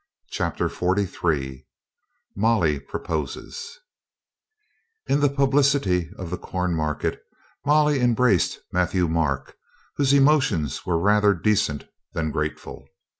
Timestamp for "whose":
9.97-10.11